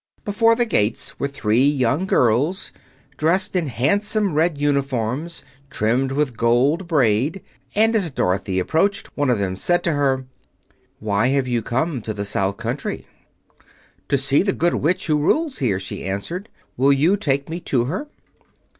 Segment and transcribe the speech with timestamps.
[0.25, 2.71] Before the gates were three young girls,
[3.17, 7.43] dressed in handsome red uniforms trimmed with gold braid;
[7.75, 10.25] and as Dorothy approached, one of them said to her:
[10.97, 13.05] "Why have you come to the South Country?"
[14.07, 16.49] "To see the Good Witch who rules here," she answered.
[16.77, 18.07] "Will you take me to her?"